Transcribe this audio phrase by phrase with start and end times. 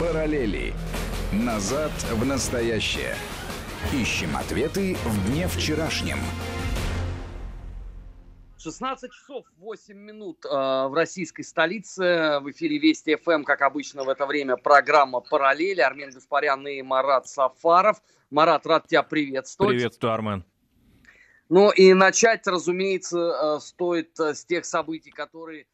[0.00, 0.72] Параллели.
[1.30, 3.14] Назад в настоящее.
[3.92, 6.16] Ищем ответы в дне вчерашнем.
[8.56, 12.40] 16 часов 8 минут э, в российской столице.
[12.40, 15.82] В эфире Вести ФМ, как обычно в это время, программа «Параллели».
[15.82, 18.00] Армен Гаспарян и Марат Сафаров.
[18.30, 19.74] Марат, рад тебя приветствовать.
[19.74, 20.46] Приветствую, Армен.
[21.50, 25.66] Ну и начать, разумеется, э, стоит э, с тех событий, которые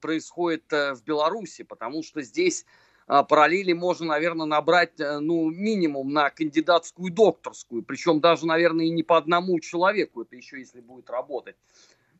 [0.00, 2.66] происходят в Беларуси, потому что здесь
[3.06, 9.16] параллели можно, наверное, набрать, ну, минимум на кандидатскую докторскую, причем даже, наверное, и не по
[9.16, 11.56] одному человеку, это еще если будет работать.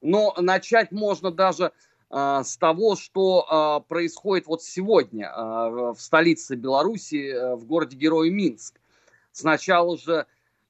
[0.00, 1.72] Но начать можно даже
[2.10, 8.78] с того, что происходит вот сегодня в столице Беларуси, в городе Герой Минск.
[9.32, 10.26] Сначала же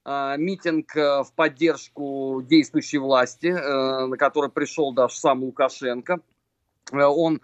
[0.07, 6.19] а, митинг э, в поддержку действующей власти, э, на который пришел даже сам Лукашенко.
[6.91, 7.41] Э, он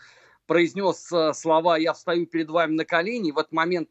[0.51, 3.31] произнес слова «Я встаю перед вами на колени».
[3.31, 3.87] В этот момент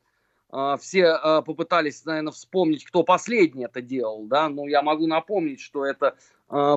[0.79, 4.27] все попытались, наверное, вспомнить, кто последний это делал.
[4.27, 4.51] Да?
[4.51, 6.17] Но я могу напомнить, что это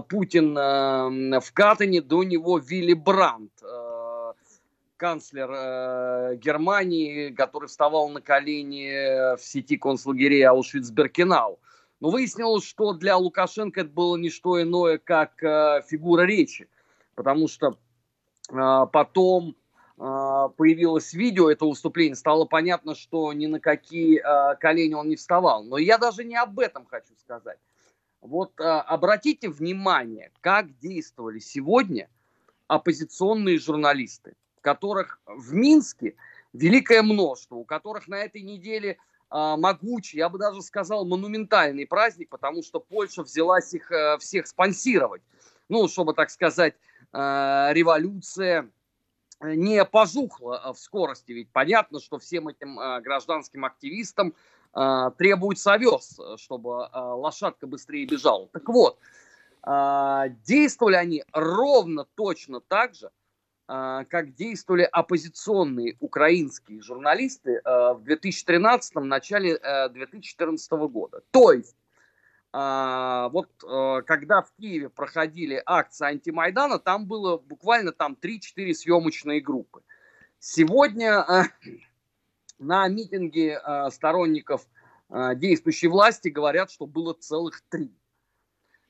[0.08, 3.52] Путин в Катане, до него Вилли Брандт,
[4.96, 11.60] канцлер Германии, который вставал на колени в сети концлагерей Аушвиц-Беркенау.
[12.00, 16.68] Но выяснилось, что для Лукашенко это было не что иное, как э, фигура речи.
[17.16, 17.78] Потому что
[18.50, 19.63] э, потом э,
[19.98, 25.64] появилось видео этого выступления, стало понятно, что ни на какие э, колени он не вставал.
[25.64, 27.60] Но я даже не об этом хочу сказать.
[28.22, 32.10] Вот э, обратите внимание, как действовали сегодня
[32.68, 36.16] оппозиционные журналисты, которых в Минске
[36.54, 38.98] великое множество, у которых на этой неделе
[39.30, 44.46] а, могучий, я бы даже сказал, монументальный праздник, потому что Польша взялась их э, всех
[44.48, 45.24] спонсировать.
[45.70, 46.76] Ну, чтобы, так сказать,
[47.12, 48.70] э, революция
[49.44, 51.32] не пожухла э, в скорости.
[51.32, 54.34] Ведь понятно, что всем этим гражданским активистам
[55.20, 58.48] требуется овес, чтобы лошадка быстрее бежала.
[58.48, 58.98] Так вот,
[60.48, 63.12] действовали они ровно точно так же,
[63.66, 71.22] а, как действовали оппозиционные украинские журналисты а, в 2013 начале 2014 э, года.
[71.32, 71.76] То есть,
[72.54, 73.50] а, вот
[74.06, 79.82] когда в Киеве проходили акции антимайдана, там было буквально там 3-4 съемочные группы.
[80.40, 81.26] Сегодня
[82.60, 83.60] на митинге
[83.92, 84.68] сторонников
[85.10, 87.92] действующей власти говорят, что было целых три.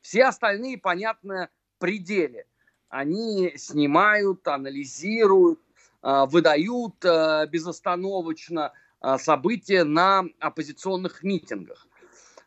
[0.02, 2.46] Все остальные, понятно, пределе–
[2.94, 5.60] они снимают, анализируют,
[6.04, 11.88] а, выдают а, безостановочно а, события на оппозиционных митингах.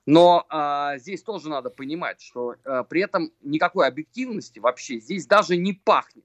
[0.07, 5.57] Но а, здесь тоже надо понимать, что а, при этом никакой объективности вообще здесь даже
[5.57, 6.25] не пахнет.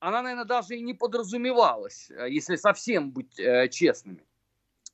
[0.00, 4.24] Она, наверное, даже и не подразумевалась, если совсем быть а, честными.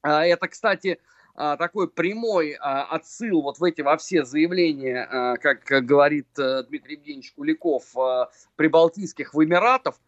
[0.02, 0.98] А, это, кстати,
[1.36, 6.64] а, такой прямой а, отсыл вот в эти во все заявления, а, как говорит а,
[6.64, 10.00] Дмитрий Евгеньевич Куликов, а, прибалтийских в Эмиратов,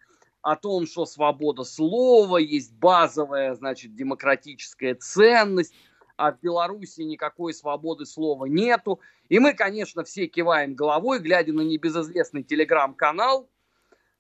[0.43, 5.75] о том, что свобода слова есть базовая, значит, демократическая ценность,
[6.17, 9.01] а в Беларуси никакой свободы слова нету.
[9.29, 13.49] И мы, конечно, все киваем головой, глядя на небезызвестный телеграм-канал,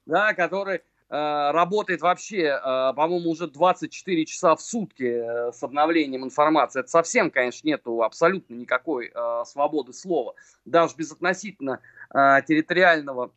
[0.07, 2.61] да, который Э, работает вообще, э,
[2.95, 6.81] по-моему, уже 24 часа в сутки э, с обновлением информации.
[6.81, 9.13] Это совсем, конечно, нету абсолютно никакой
[9.45, 10.35] свободы слова.
[10.65, 11.81] Даже безотносительно
[12.13, 13.33] территориального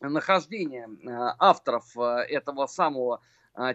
[0.00, 0.88] нахождения
[1.38, 3.20] авторов этого самого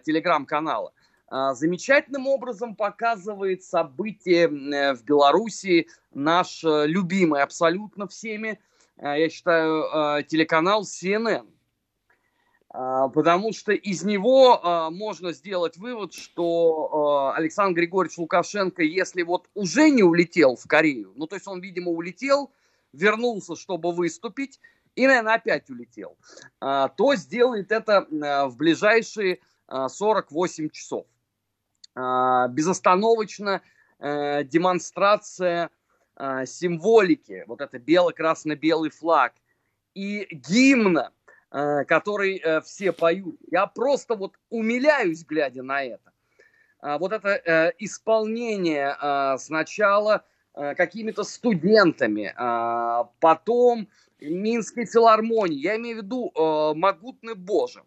[0.03, 0.93] телеграм-канала.
[1.29, 8.59] Замечательным образом показывает события в Беларуси наш любимый абсолютно всеми,
[8.97, 11.47] я считаю, телеканал CNN
[12.77, 19.21] а, потому что из него а, можно сделать вывод, что а, Александр Григорьевич Лукашенко, если
[19.21, 22.51] вот уже не улетел в Корею, ну то есть он, видимо, улетел,
[22.91, 24.59] вернулся, чтобы выступить,
[24.95, 26.17] и, наверное, опять улетел,
[26.59, 31.05] то сделает это в ближайшие 48 часов.
[31.95, 33.61] Безостановочно
[33.99, 35.69] э, демонстрация
[36.45, 39.33] символики, вот это бело-красно-белый флаг,
[39.93, 41.11] и гимна
[41.57, 43.37] Э, который э, все поют.
[43.49, 46.11] Я просто вот умиляюсь, глядя на это.
[46.81, 48.95] А, вот это исполнение
[49.39, 53.87] сначала какими-то студентами, а, потом
[54.19, 55.57] Минской филармонии.
[55.57, 56.31] Я имею в виду
[56.75, 57.83] «Могутный Боже».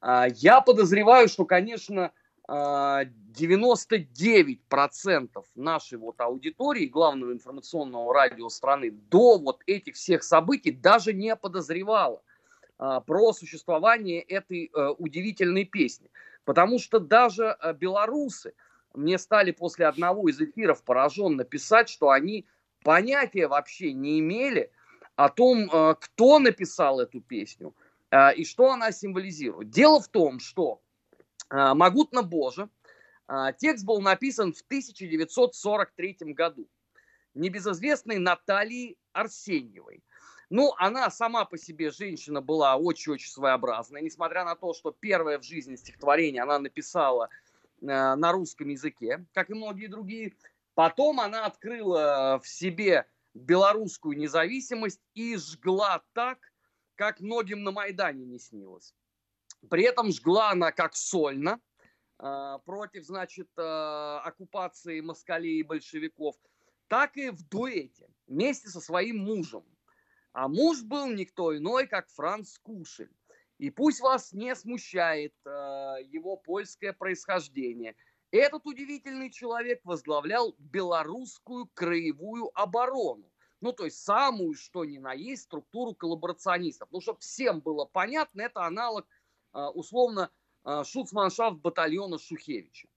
[0.00, 2.12] А, я подозреваю, что, конечно,
[2.48, 11.34] 99% нашей вот аудитории, главного информационного радио страны, до вот этих всех событий даже не
[11.36, 12.22] подозревала
[12.76, 16.10] а, про существование этой а, удивительной песни.
[16.44, 18.52] Потому что даже белорусы
[18.92, 22.46] мне стали после одного из эфиров пораженно писать, что они
[22.82, 24.70] понятия вообще не имели
[25.16, 27.74] о том, кто написал эту песню
[28.36, 29.70] и что она символизирует.
[29.70, 30.82] Дело в том, что
[31.50, 32.68] «Могутно Боже»
[33.58, 36.68] текст был написан в 1943 году
[37.34, 40.02] небезызвестной Натальей Арсеньевой.
[40.50, 45.42] Ну, она сама по себе женщина была очень-очень своеобразная, несмотря на то, что первое в
[45.42, 47.28] жизни стихотворение она написала
[47.80, 50.34] э, на русском языке, как и многие другие.
[50.74, 56.38] Потом она открыла в себе белорусскую независимость и жгла так,
[56.94, 58.94] как многим на Майдане не снилось.
[59.70, 61.60] При этом жгла она как сольно,
[62.18, 66.36] э, против, значит, э, оккупации москалей и большевиков–
[66.88, 69.64] так и в дуэте вместе со своим мужем.
[70.32, 73.10] А муж был никто иной, как Франц Кушель.
[73.58, 75.50] И пусть вас не смущает э,
[76.08, 77.94] его польское происхождение.
[78.32, 83.30] Этот удивительный человек возглавлял белорусскую краевую оборону.
[83.60, 86.88] Ну, то есть самую, что ни на есть, структуру коллаборационистов.
[86.90, 89.06] Ну, чтобы всем было понятно, это аналог,
[89.54, 90.30] условно,
[90.64, 92.88] э, шуцманшафт батальона Шухевича.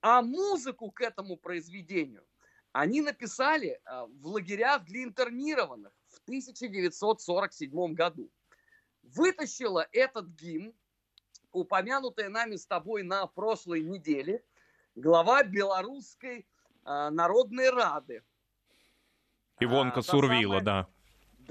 [0.00, 2.24] А музыку к этому произведению
[2.72, 8.30] они написали а, в лагерях для интернированных в 1947 году.
[9.02, 10.74] Вытащила этот гимн,
[11.52, 14.42] упомянутая нами с тобой на прошлой неделе,
[14.94, 16.46] глава Белорусской
[16.84, 18.24] Народной Рады.
[19.60, 20.64] Ивонка а, Сурвила, самая...
[20.64, 20.88] да.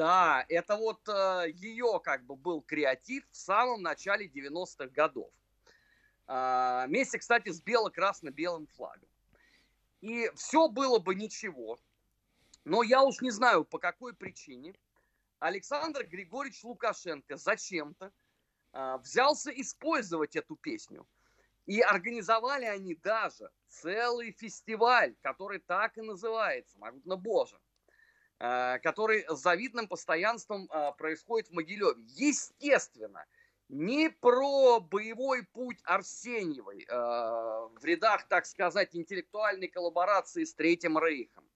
[0.02, 5.30] Да, это вот э, ее как бы был креатив в самом начале 90-х годов.
[6.26, 9.08] Э, вместе, кстати, с бело-красно-белым флагом.
[10.00, 11.78] И все было бы ничего.
[12.64, 14.74] Но я уж не знаю, по какой причине
[15.38, 18.12] Александр Григорьевич Лукашенко зачем-то
[18.72, 21.06] а, взялся использовать эту песню.
[21.68, 27.60] И организовали они даже целый фестиваль, который так и называется, Могутно Боже,
[28.42, 31.94] который с завидным постоянством а, происходит в Могилеве.
[32.16, 33.26] Естественно,
[33.70, 41.48] не про боевой путь Арсеньевой э, в рядах, так сказать, интеллектуальной коллаборации с Третьим Рейхом,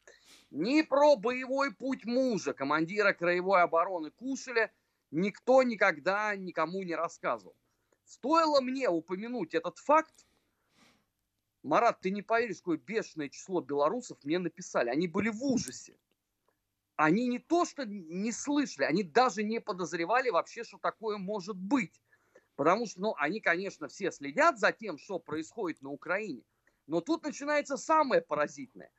[0.51, 4.71] не про боевой путь мужа, командира краевой обороны Кушеля,
[5.11, 7.57] никто никогда никому не рассказывал.
[8.05, 10.25] Стоило мне упомянуть этот факт,
[11.63, 14.89] Марат, ты не поверишь, какое бешеное число белорусов мне написали.
[14.89, 15.97] Они были в ужасе.
[16.97, 22.01] Они не то, что не слышали, они даже не подозревали вообще, что такое может быть.
[22.55, 26.43] Потому что, ну, они, конечно, все следят за тем, что происходит на Украине.
[26.87, 28.91] Но тут начинается самое поразительное.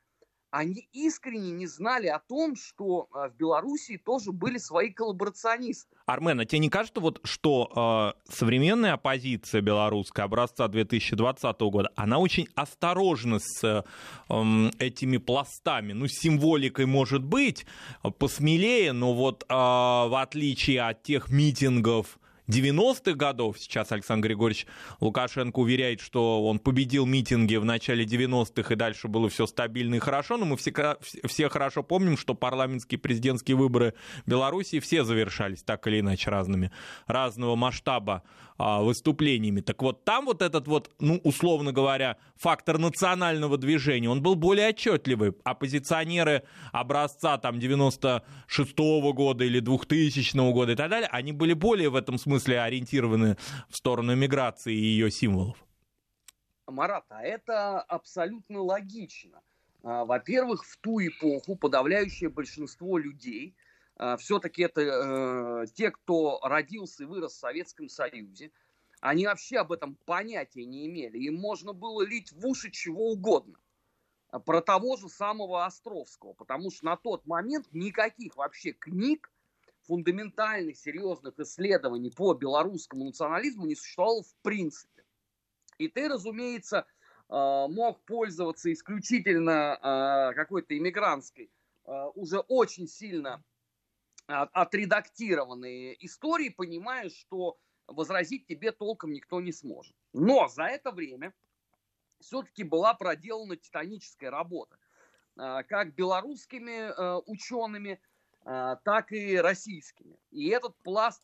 [0.56, 5.94] Они искренне не знали о том, что э, в Белоруссии тоже были свои коллаборационисты.
[6.06, 12.16] Армен, а тебе не кажется, вот, что э, современная оппозиция белорусская образца 2020 года, она
[12.16, 13.82] очень осторожна с э,
[14.78, 15.92] этими пластами?
[15.92, 17.66] Ну, символикой может быть
[18.18, 23.58] посмелее, но вот э, в отличие от тех митингов, 90-х годов.
[23.58, 24.66] Сейчас Александр Григорьевич
[25.00, 29.98] Лукашенко уверяет, что он победил митинги в начале 90-х, и дальше было все стабильно и
[29.98, 30.36] хорошо.
[30.36, 30.72] Но мы все,
[31.24, 33.94] все хорошо помним, что парламентские президентские выборы
[34.26, 36.70] Беларуси все завершались так или иначе разными,
[37.06, 38.22] разного масштаба
[38.58, 39.60] а, выступлениями.
[39.60, 44.68] Так вот, там вот этот вот, ну, условно говоря, фактор национального движения, он был более
[44.68, 45.34] отчетливый.
[45.44, 51.96] Оппозиционеры образца там 96-го года или 2000 года и так далее, они были более в
[51.96, 53.36] этом смысле ориентированы
[53.68, 55.56] в сторону миграции и ее символов.
[56.66, 59.40] Марат, а это абсолютно логично.
[59.82, 63.54] А, во-первых, в ту эпоху подавляющее большинство людей–
[63.98, 68.50] а, все-таки это э, те, кто родился и вырос в Советском Союзе,
[69.00, 71.18] они вообще об этом понятия не имели.
[71.18, 73.58] Им можно было лить в уши чего угодно.
[74.28, 76.34] А, про того же самого Островского.
[76.34, 79.30] Потому что на тот момент никаких вообще книг,
[79.86, 85.04] фундаментальных, серьезных исследований по белорусскому национализму не существовало в принципе.
[85.78, 86.86] И ты, разумеется,
[87.28, 91.50] а, мог пользоваться исключительно какой-то иммигрантской,
[92.14, 93.42] уже очень сильно
[94.26, 99.94] отредактированные истории, понимаешь, что возразить тебе толком никто не сможет.
[100.12, 101.32] Но за это время
[102.18, 104.76] все-таки была проделана титаническая работа.
[105.36, 108.00] Как белорусскими учеными,
[108.46, 110.18] так и российскими.
[110.30, 111.20] И этот пласт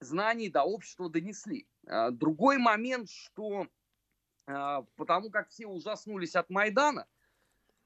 [0.00, 1.68] знаний до общества донесли.
[2.10, 3.68] Другой момент, что
[4.44, 7.06] потому как все ужаснулись от Майдана,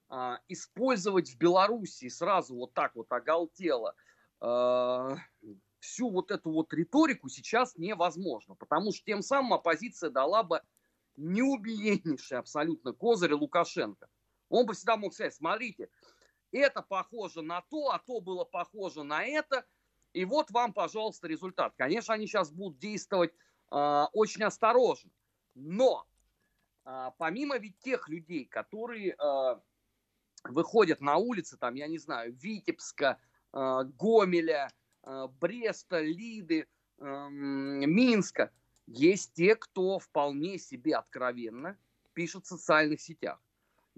[0.09, 3.93] а, использовать в Беларуси сразу вот так вот оголтело
[4.39, 5.17] а,
[5.79, 10.61] всю вот эту вот риторику сейчас невозможно, потому что тем самым оппозиция дала бы
[11.17, 14.07] неубиеннейший абсолютно козырь Лукашенко.
[14.49, 15.89] Он бы всегда мог сказать, смотрите,
[16.51, 19.65] это похоже на то, а то было похоже на это,
[20.13, 21.73] и вот вам, пожалуйста, результат.
[21.77, 23.33] Конечно, они сейчас будут действовать
[23.71, 25.11] э, очень осторожно,
[25.53, 26.07] но
[26.85, 29.59] э, помимо ведь тех людей, которые э,
[30.45, 33.19] выходят на улицы, там, я не знаю, Витебска,
[33.53, 34.71] э, Гомеля,
[35.03, 36.67] э, Бреста, Лиды,
[36.99, 38.51] э, Минска,
[38.87, 41.77] есть те, кто вполне себе откровенно
[42.13, 43.39] пишет в социальных сетях.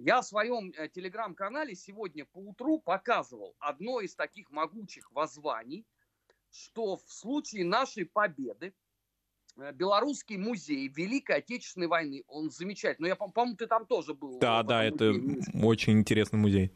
[0.01, 5.85] Я в своем э, телеграм-канале сегодня по утру показывал одно из таких могучих воззваний,
[6.51, 8.73] что в случае нашей победы
[9.57, 13.03] э, Белорусский музей Великой Отечественной войны, он замечательный.
[13.03, 14.39] Ну, я, по-моему, ты там тоже был.
[14.39, 15.65] Да, да, это музее.
[15.65, 16.71] очень интересный музей.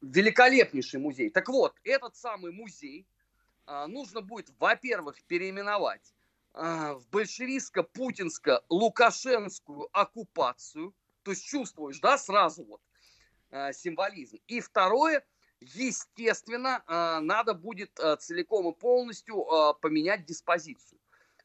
[0.00, 1.28] Великолепнейший музей.
[1.28, 3.04] Так вот, этот самый музей
[3.66, 6.14] а, нужно будет, во-первых, переименовать
[6.52, 12.80] а, в большевистско-путинско-лукашенскую оккупацию, то есть чувствуешь, да, сразу вот
[13.50, 14.38] а, символизм.
[14.46, 15.24] И второе,
[15.60, 19.44] естественно, а, надо будет целиком и полностью
[19.80, 21.00] поменять диспозицию.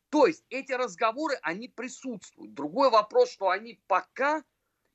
[0.10, 2.54] То есть эти разговоры, они присутствуют.
[2.54, 4.44] Другой вопрос, что они пока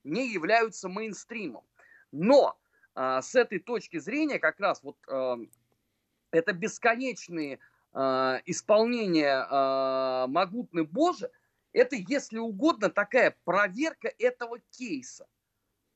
[0.04, 1.64] не являются мейнстримом.
[2.10, 2.58] Но
[2.94, 4.96] с этой точки зрения как раз вот
[6.30, 7.58] это бесконечные
[7.92, 11.30] э, исполнение э, могутный Боже,
[11.72, 15.26] это, если угодно, такая проверка этого кейса,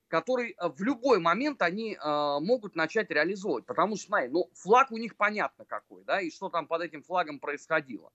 [0.09, 3.67] который в любой момент они э, могут начать реализовывать.
[3.67, 7.03] Потому что, смотри, ну, флаг у них понятно какой, да, и что там под этим
[7.03, 8.13] флагом происходило.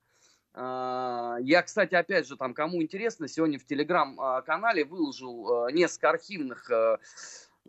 [0.54, 6.70] Э, я, кстати, опять же, там, кому интересно, сегодня в телеграм-канале выложил э, несколько архивных
[6.70, 6.98] э,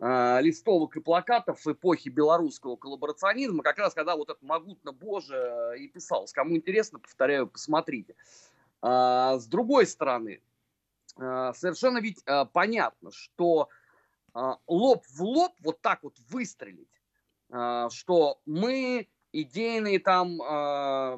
[0.00, 5.78] э, листовок и плакатов эпохи белорусского коллаборационизма, как раз когда вот это могутно Боже э,
[5.78, 6.32] и писалось.
[6.32, 8.14] Кому интересно, повторяю, посмотрите.
[8.82, 10.42] А, с другой стороны,
[11.16, 13.68] а, совершенно ведь а, понятно, что
[14.66, 16.88] лоб в лоб вот так вот выстрелить,
[17.50, 20.38] что мы идейные там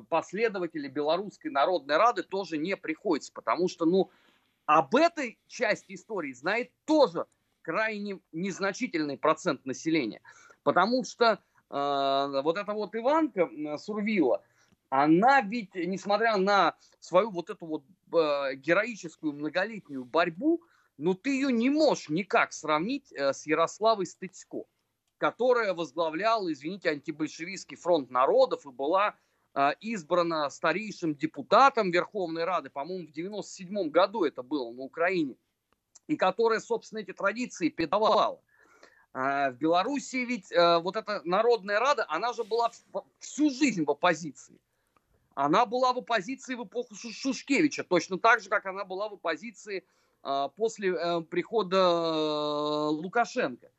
[0.09, 4.11] последователи Белорусской Народной Рады тоже не приходится, потому что, ну,
[4.67, 7.27] об этой части истории знает тоже
[7.63, 10.21] крайне незначительный процент населения.
[10.65, 14.43] Потому что вот эта вот Иванка Сурвила,
[14.91, 20.63] она ведь, несмотря на свою вот эту вот э, героическую многолетнюю борьбу,
[20.97, 24.65] ну ты ее не можешь никак сравнить э, с Ярославой Стыцко,
[25.19, 29.17] которая возглавляла, извините, антибольшевистский фронт народов и была
[29.55, 35.37] э, избрана старейшим депутатом Верховной Рады, по-моему, в 97 году это было на Украине
[36.07, 38.41] и которая, собственно, эти традиции передавала.
[39.13, 42.71] А, в Белоруссии ведь э, вот эта Народная Рада, она же была
[43.21, 44.59] всю жизнь в оппозиции.
[45.35, 49.85] Она была в оппозиции в эпоху Шушкевича, точно так же, как она была в оппозиции
[50.23, 53.71] а, после э, прихода э, Лукашенко.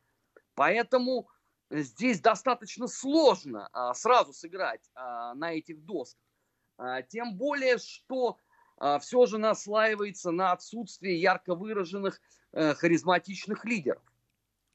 [0.54, 1.30] Поэтому
[1.70, 6.22] здесь достаточно сложно а, сразу сыграть на этих досках.
[7.10, 8.38] Тем более, что
[8.78, 12.20] а, все же наслаивается на отсутствие ярко выраженных
[12.52, 14.02] э, харизматичных лидеров.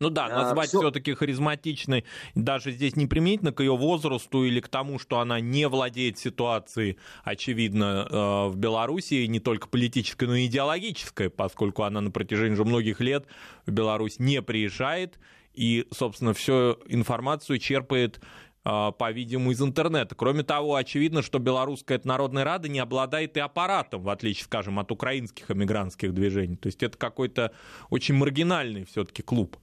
[0.00, 0.80] Ну да, а, назвать а, все...
[0.80, 5.68] все-таки харизматичной даже здесь не применительно к ее возрасту или к тому, что она не
[5.68, 12.10] владеет ситуацией, очевидно, э, в Беларуси, не только политической, но и идеологической, поскольку она на
[12.10, 13.26] протяжении уже многих лет
[13.66, 15.18] в Беларусь не приезжает
[15.52, 18.20] и, собственно, всю информацию черпает
[18.62, 20.14] а, по-видимому, из интернета.
[20.14, 24.92] Кроме того, очевидно, что Белорусская Народная Рада не обладает и аппаратом, в отличие, скажем, от
[24.92, 26.56] украинских эмигрантских движений.
[26.56, 27.52] То есть это какой-то
[27.88, 29.56] очень маргинальный все-таки клуб.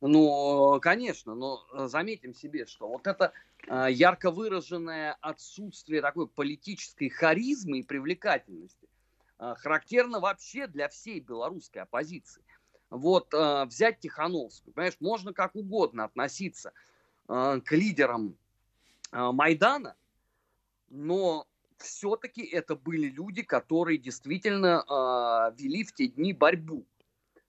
[0.00, 3.32] Ну, конечно, но заметим себе, что вот это
[3.66, 8.88] а, ярко выраженное отсутствие такой политической харизмы и привлекательности
[9.38, 12.42] а, характерно вообще для всей белорусской оппозиции.
[12.90, 16.72] Вот взять Тихановскую, понимаешь, можно как угодно относиться–
[17.28, 18.36] Э, к лидерам
[19.12, 19.96] э, Майдана,
[20.88, 26.86] но все-таки это были люди, которые действительно э, вели в те дни борьбу.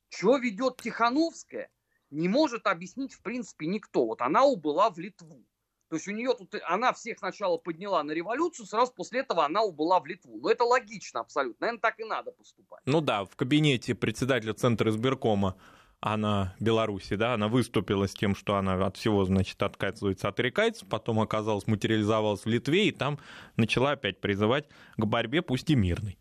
[0.10, 1.70] Что ведет Тихановская,
[2.10, 4.06] не может объяснить в принципе никто.
[4.06, 5.46] Вот она убыла в Литву.
[5.90, 9.64] То есть у нее тут, она всех сначала подняла на революцию, сразу после этого она
[9.64, 10.38] убыла в Литву.
[10.42, 11.66] Но это логично абсолютно.
[11.66, 12.82] Наверное, так и надо поступать.
[12.86, 15.56] Ну да, в кабинете председателя Центра избиркома
[16.00, 21.20] она Беларуси, да, она выступила с тем, что она от всего, значит, отказывается, отрекается, потом
[21.20, 23.18] оказалась, материализовалась в Литве и там
[23.56, 26.20] начала опять призывать к борьбе, пусть и мирной.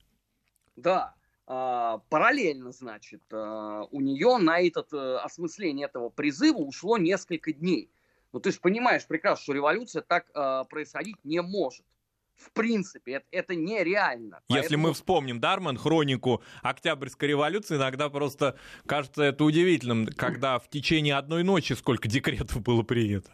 [0.76, 1.15] Да,
[1.46, 7.90] параллельно, значит, а, у нее на этот э, осмысление этого призыва ушло несколько дней.
[8.32, 11.86] Ну, ты же понимаешь прекрасно, что революция так а, происходить не может.
[12.34, 14.40] В принципе, это, это нереально.
[14.48, 14.88] Если Поэтому...
[14.88, 21.44] мы вспомним Дарман, хронику Октябрьской революции, иногда просто кажется это удивительным, когда в течение одной
[21.44, 23.30] ночи сколько декретов было принято.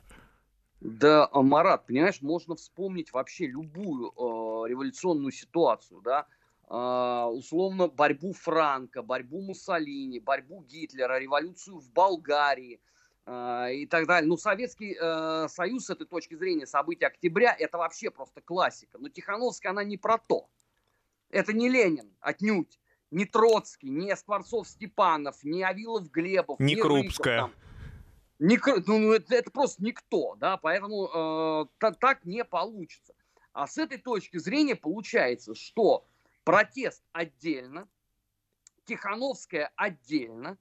[0.81, 6.27] Да, а, Марат, понимаешь, можно вспомнить вообще любую э, революционную ситуацию, да,
[6.69, 12.81] условно борьбу Франка, борьбу Муссолини, борьбу Гитлера, революцию в Болгарии
[13.27, 14.29] э, и так далее.
[14.29, 18.99] Ну, Советский э, Союз с этой точки зрения события октября это вообще просто классика.
[18.99, 20.49] Но Тихановская она не про то.
[21.31, 22.79] Это не Ленин, отнюдь.
[23.11, 27.43] Не Троцкий, не Скворцов-Степанов, не Авилов-Глебов, не, не Крупская.
[27.43, 27.63] Рыков, там,
[28.43, 33.15] Ник, ну, ну, это, это просто никто, да, поэтому э, та, так не получится.
[33.53, 36.07] А с этой точки зрения получается, что
[36.45, 37.89] протест отдельно,
[38.85, 40.59] Тихановская отдельно,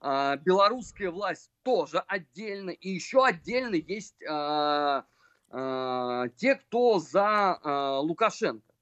[0.00, 5.02] э, белорусская власть тоже отдельно, и еще отдельно есть э,
[5.50, 8.74] э, те, кто за Лукашенко.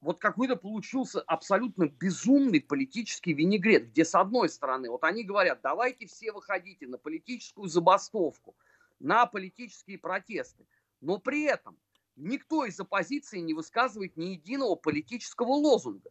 [0.00, 6.06] Вот какой-то получился абсолютно безумный политический винегрет, где с одной стороны, вот они говорят, давайте
[6.06, 8.54] все выходите на политическую забастовку,
[9.00, 10.66] на политические протесты,
[11.00, 11.78] но при этом
[12.16, 16.10] никто из оппозиции не высказывает ни единого политического лозунга.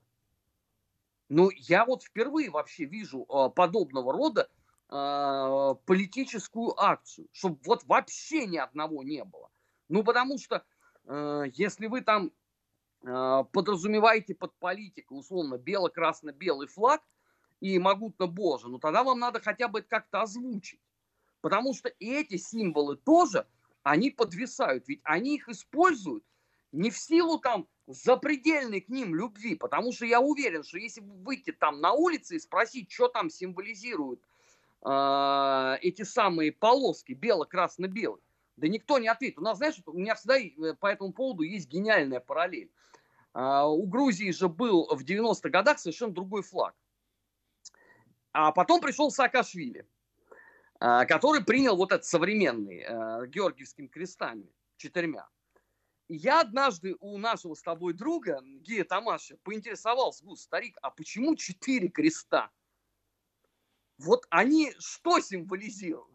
[1.30, 4.50] Ну, я вот впервые вообще вижу э, подобного рода
[4.90, 9.50] э, политическую акцию, чтобы вот вообще ни одного не было.
[9.90, 10.64] Ну, потому что
[11.06, 12.32] э, если вы там
[13.06, 17.02] а, подразумеваете под политику, условно, бело-красно-белый флаг
[17.60, 20.80] и могутно Боже, ну тогда вам надо хотя бы это как-то озвучить.
[21.42, 23.46] Потому что эти символы тоже,
[23.84, 26.24] они подвисают, ведь они их используют
[26.72, 31.52] не в силу там запредельной к ним любви, потому что я уверен, что если выйти
[31.52, 34.22] там на улице и спросить, что там символизируют
[34.86, 38.22] э, эти самые полоски бело-красно-белый,
[38.56, 39.40] да никто не ответит.
[39.40, 42.72] У нас, знаешь, у меня всегда э, по этому поводу есть гениальная параллель.
[43.34, 46.75] А, у Грузии же был в 90-х годах совершенно другой флаг.
[48.32, 49.88] А потом пришел Саакашвили,
[50.84, 55.30] который принял вот этот современный а, георгиевскими крестами, четырьмя.
[56.10, 61.88] Я однажды у нашего с тобой друга, Гея Тамаша, поинтересовался, ну, старик, а почему четыре
[61.88, 62.52] креста?
[63.98, 66.10] Вот они что символизируют?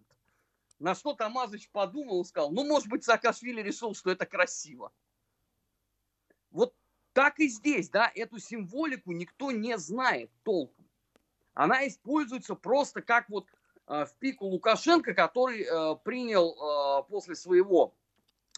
[0.79, 4.93] На что Тамазыч подумал и сказал, ну, может быть, Саакашвили решил, что это красиво.
[6.51, 6.75] Вот
[7.15, 10.87] так и здесь, да, эту символику никто не знает толком.
[11.55, 13.58] Она используется просто как вот э,
[13.89, 17.95] в пику Лукашенко, который э, принял э, после своего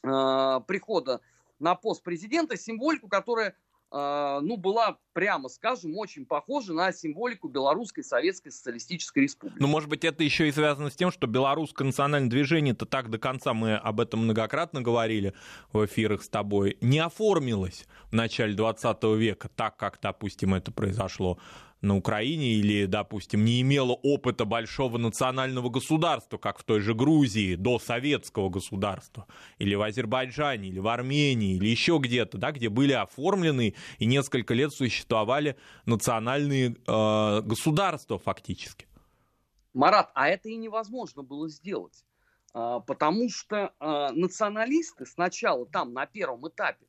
[0.03, 1.21] э, прихода
[1.59, 3.55] на пост президента символику, которая
[3.93, 9.61] ну, была, прямо скажем, очень похожа на символику Белорусской Советской Социалистической Республики.
[9.61, 13.19] Ну, может быть, это еще и связано с тем, что белорусское национальное движение-то так до
[13.19, 15.35] конца, мы об этом многократно говорили
[15.73, 21.41] в эфирах с тобой, не оформилось в начале 20 века так, как, допустим, это произошло
[21.81, 27.55] на Украине или, допустим, не имела опыта большого национального государства, как в той же Грузии,
[27.55, 29.27] до советского государства,
[29.59, 34.55] или в Азербайджане, или в Армении, или еще где-то, да, где были оформлены и несколько
[34.55, 38.87] лет существовали национальные э, государства фактически.
[39.73, 42.05] Марат, а это и невозможно было сделать,
[42.53, 46.87] а, потому что а, националисты сначала там на первом этапе,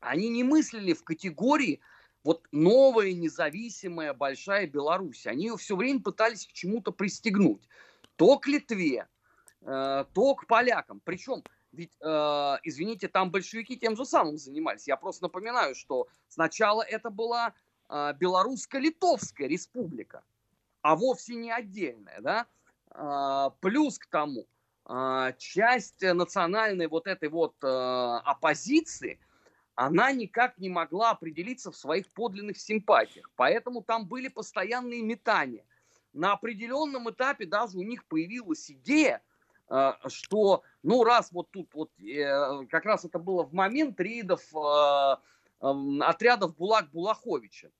[0.00, 1.80] они не мыслили в категории
[2.24, 5.26] вот новая независимая большая Беларусь.
[5.26, 7.68] Они ее все время пытались к чему-то пристегнуть.
[8.16, 9.06] То к Литве,
[9.60, 11.00] э, то к полякам.
[11.04, 12.06] Причем, ведь, э,
[12.62, 14.88] извините, там большевики тем же самым занимались.
[14.88, 17.52] Я просто напоминаю, что сначала это была
[17.90, 20.24] э, Белорусско-Литовская республика,
[20.80, 22.46] а вовсе не отдельная, да.
[22.90, 24.46] Э, плюс к тому,
[24.88, 27.66] э, часть национальной вот этой вот э,
[28.24, 29.20] оппозиции–
[29.74, 33.30] она никак не могла определиться в своих подлинных симпатиях.
[33.36, 35.64] Поэтому там были постоянные метания.
[36.12, 39.22] На определенном этапе даже у них появилась идея,
[39.68, 44.42] э, что, ну, раз вот тут вот, э, как раз это было в момент рейдов
[44.54, 47.70] эм, отрядов Булак-Булаховича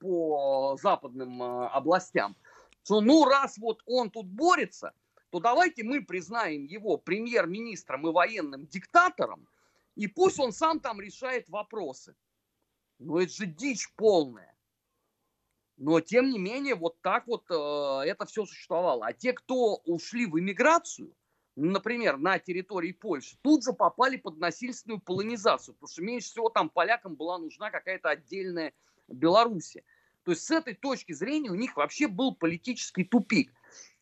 [0.00, 2.36] по западным областям,
[2.82, 4.92] что, ну, раз вот он тут борется,
[5.30, 9.46] то давайте мы признаем его премьер-министром и военным диктатором,
[9.94, 12.14] и пусть он сам там решает вопросы.
[12.98, 14.54] Но это же дичь полная.
[15.76, 19.06] Но тем не менее, вот так вот э, это все существовало.
[19.06, 21.14] А те, кто ушли в эмиграцию,
[21.56, 26.68] например, на территории Польши, тут же попали под насильственную полонизацию, потому что меньше всего там
[26.68, 28.72] полякам была нужна какая-то отдельная
[29.08, 29.82] Белоруссия.
[30.24, 33.52] То есть с этой точки зрения у них вообще был политический тупик.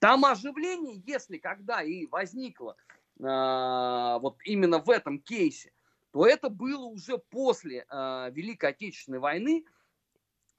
[0.00, 2.76] Там оживление, если когда и возникло
[3.16, 5.72] вот именно в этом кейсе,
[6.12, 9.64] то это было уже после Великой Отечественной войны,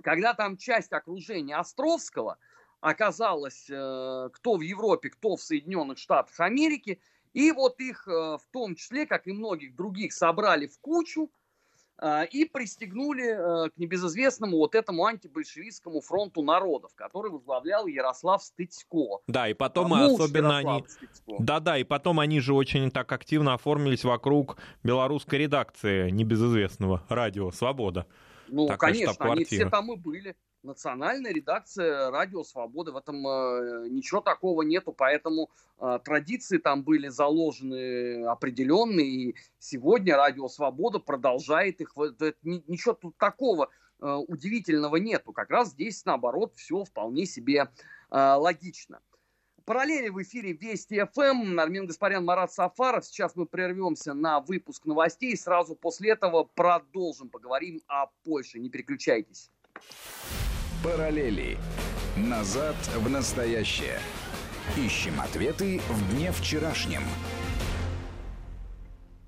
[0.03, 2.37] когда там часть окружения Островского
[2.79, 7.01] оказалась кто в Европе, кто в Соединенных Штатах Америки,
[7.33, 11.31] и вот их в том числе, как и многих других, собрали в кучу,
[12.31, 19.21] и пристегнули э, к небезызвестному вот этому антибольшевистскому фронту народов, который возглавлял Ярослав Стыцко.
[19.27, 20.83] Да, и потом а, особенно они...
[21.27, 28.07] Да-да, и потом они же очень так активно оформились вокруг белорусской редакции небезызвестного радио «Свобода».
[28.51, 32.91] Ну, Такая конечно, они все там и были национальная редакция Радио Свободы.
[32.91, 39.07] В этом э, ничего такого нету, поэтому э, традиции там были заложены определенные.
[39.07, 41.93] И сегодня Радио Свобода продолжает их.
[41.97, 43.69] Это, ничего тут такого
[44.01, 45.31] э, удивительного нету.
[45.31, 47.69] Как раз здесь, наоборот, все вполне себе
[48.11, 48.99] э, логично.
[49.65, 51.60] Параллели в эфире Вести ФМ.
[51.60, 53.06] Армин Гаспарян, Марат Сафаров.
[53.06, 55.38] Сейчас мы прервемся на выпуск новостей.
[55.38, 57.30] Сразу после этого продолжим.
[57.30, 58.60] Поговорим о Польше.
[58.60, 59.52] Не переключайтесь.
[60.84, 61.58] Параллели.
[62.17, 64.00] Назад в настоящее.
[64.78, 67.04] Ищем ответы в дне вчерашнем.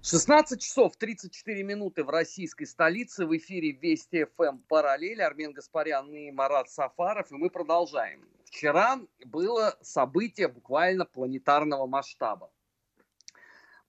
[0.01, 3.25] 16 часов 34 минуты в российской столице.
[3.25, 5.21] В эфире Вести ФМ «Параллель».
[5.21, 7.31] Армен Гаспарян и Марат Сафаров.
[7.31, 8.21] И мы продолжаем.
[8.53, 12.53] Вчера было событие буквально планетарного масштаба.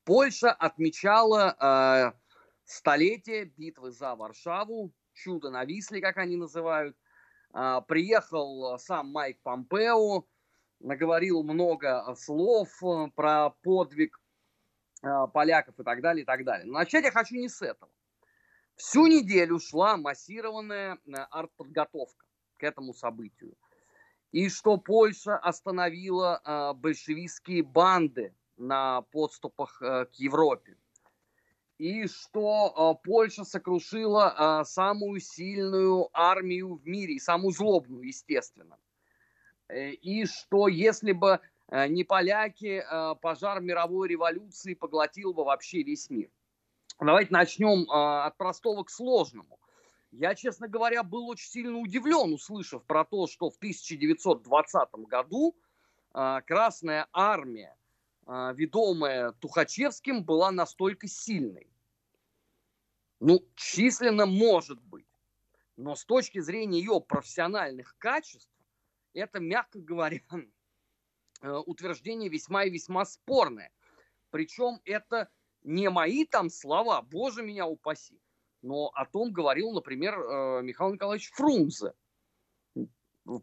[0.05, 2.19] Польша отмечала э,
[2.65, 4.91] столетие битвы за Варшаву.
[5.13, 6.97] Чудо на Висле, как они называют.
[7.53, 10.25] А, приехал сам Майк Помпео,
[10.81, 14.19] наговорил много слов э, про подвиг
[15.03, 16.65] а, поляков и так далее, и так далее.
[16.65, 17.93] Но начать я хочу не с этого.
[18.77, 22.25] Всю неделю шла массированная э, артподготовка
[22.57, 23.55] к этому событию.
[24.35, 30.77] И что Польша остановила э, большевистские банды на подступах к Европе
[31.79, 38.79] и что э, Польша сокрушила э, самую сильную армию в мире, и самую злобную, естественно.
[39.69, 45.83] Э, и что если бы э, не поляки, э, пожар мировой революции поглотил бы вообще
[45.83, 46.31] весь мир.
[47.01, 49.59] Давайте начнем э, от простого к сложному.
[50.17, 55.57] Я, честно говоря, был очень сильно удивлен, услышав про то, что в 1920 году
[56.15, 57.77] э, Красная Армия
[58.27, 61.69] а, ведомая Тухачевским, была настолько сильной.
[63.21, 65.07] Ну, численно может быть.
[65.77, 68.51] Но с точки зрения ее профессиональных качеств,
[69.13, 70.21] это, мягко говоря,
[71.43, 73.71] э, утверждение весьма и весьма спорное.
[74.31, 75.29] Причем это
[75.63, 78.21] не мои там слова, боже меня упаси,
[78.65, 81.93] но о том говорил, например, э, Михаил Николаевич Фрунзе.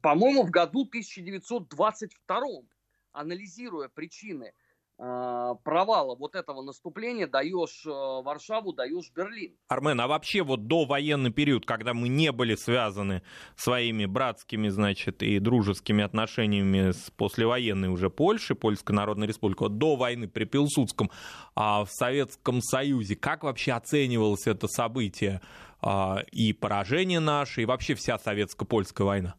[0.01, 2.63] По-моему, в году 1922,
[3.11, 4.53] анализируя причины
[5.01, 9.55] провала вот этого наступления даешь э, Варшаву, даешь Берлин.
[9.67, 13.23] Армен, а вообще вот до военный период, когда мы не были связаны
[13.55, 19.95] своими братскими, значит, и дружескими отношениями с послевоенной уже Польшей, Польской Народной Республикой, вот до
[19.95, 21.09] войны при Пилсудском,
[21.55, 25.41] а в Советском Союзе, как вообще оценивалось это событие
[25.81, 29.35] а, и поражение наше, и вообще вся советско-польская война?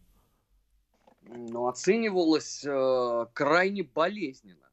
[1.22, 4.71] Ну, оценивалось э, крайне болезненно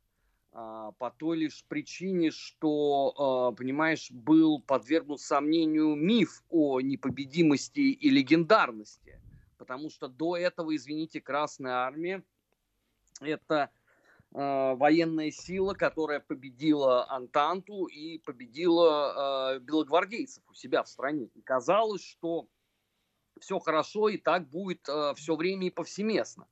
[0.52, 9.22] по той лишь причине, что, а, понимаешь, был подвергнут сомнению миф о непобедимости и легендарности.
[9.58, 12.24] Потому что до этого, извините, Красная Армия–
[13.22, 13.70] это
[14.34, 21.30] а, военная сила, которая победила Антанту и победила белогвардейцев у себя в стране.
[21.36, 22.48] И казалось, что
[23.40, 24.82] все хорошо и так будет
[25.16, 26.48] все время и повсеместно.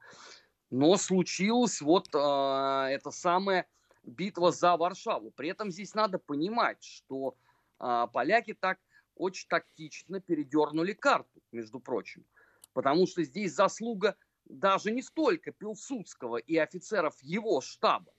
[0.69, 3.65] Но случилось вот это самое
[4.07, 5.31] битва за Варшаву.
[5.31, 7.35] При этом здесь надо понимать, что
[7.77, 8.79] а, поляки так
[9.15, 12.25] очень тактично передернули карту, между прочим.
[12.73, 14.15] Потому что здесь заслуга
[14.45, 18.13] даже не столько Пилсудского и офицеров его штаба,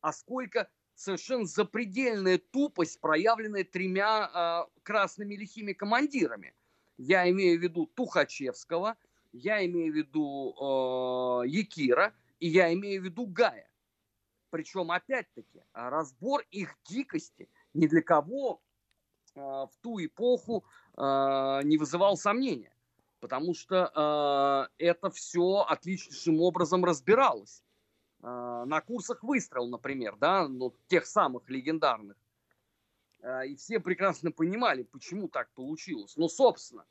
[0.00, 6.54] а сколько совершенно запредельная тупость, проявленная тремя а, красными лихими командирами.
[6.96, 8.96] Я имею в виду Тухачевского,
[9.32, 13.68] я имею в виду э, Якира и я имею в виду Гая.
[14.54, 18.62] Причем, опять-таки, разбор их дикости ни для кого
[19.34, 20.64] э, в ту эпоху
[20.96, 21.00] э,
[21.64, 22.72] не вызывал сомнения.
[23.18, 27.64] Потому что это все отличнейшим образом разбиралось.
[28.20, 32.16] На курсах выстрел, например, да, ну, тех самых легендарных.
[33.48, 36.16] И все прекрасно понимали, почему так получилось.
[36.16, 36.84] Но, собственно,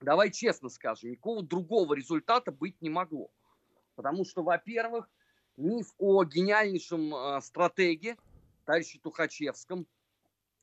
[0.00, 3.32] давай честно скажем, никакого другого результата быть не могло.
[3.96, 5.08] Потому что, во-первых,
[5.56, 8.16] миф о гениальнейшем э, стратеге
[8.64, 9.86] товарище Тухачевском,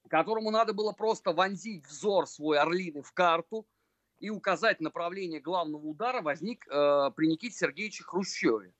[0.09, 3.65] которому надо было просто вонзить взор свой орлиный в карту
[4.19, 8.73] и указать направление главного удара, возник э, при Никите Сергеевиче Хрущеве.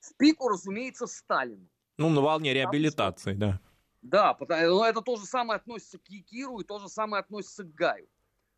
[0.00, 1.68] В пику, разумеется, Сталину.
[1.98, 3.60] Ну, на волне реабилитации, да.
[4.00, 7.72] Да, но это то же самое относится к Якиру и то же самое относится к
[7.74, 8.08] Гаю.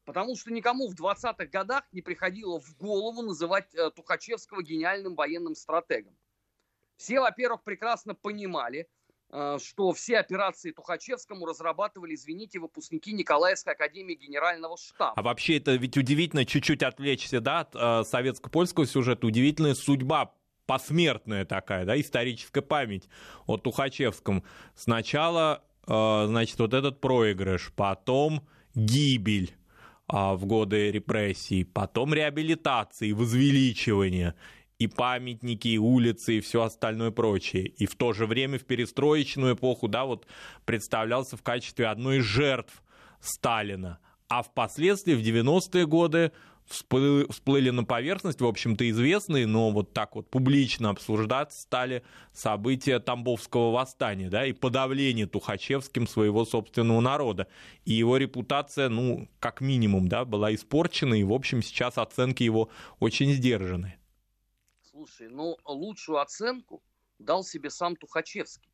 [0.04, 5.54] Потому что никому в 20-х годах не приходило в голову называть э, Тухачевского гениальным военным
[5.54, 6.16] стратегом.
[7.04, 8.88] Все, во-первых, прекрасно понимали,
[9.30, 15.12] э, что все операции Тухачевскому разрабатывали, извините, выпускники Николаевской академии генерального штаба.
[15.14, 20.32] А вообще это ведь удивительно, чуть-чуть отвлечься, да, от э, советско-польского сюжета, удивительная судьба
[20.64, 23.06] посмертная такая, да, историческая память
[23.46, 24.42] о Тухачевском.
[24.74, 29.54] Сначала, э, значит, вот этот проигрыш, потом гибель
[30.06, 34.34] а, в годы репрессий, потом реабилитации, возвеличивание,
[34.84, 37.66] и памятники, и улицы, и все остальное прочее.
[37.66, 40.26] И в то же время в перестроечную эпоху, да, вот
[40.64, 42.82] представлялся в качестве одной из жертв
[43.20, 43.98] Сталина.
[44.28, 46.32] А впоследствии, в 90-е годы,
[46.66, 53.70] всплыли, на поверхность, в общем-то, известные, но вот так вот публично обсуждать стали события Тамбовского
[53.70, 57.48] восстания, да, и подавление Тухачевским своего собственного народа.
[57.84, 62.70] И его репутация, ну, как минимум, да, была испорчена, и, в общем, сейчас оценки его
[62.98, 63.96] очень сдержаны.
[65.04, 66.82] Слушай, ну, лучшую оценку
[67.18, 68.72] дал себе сам Тухачевский.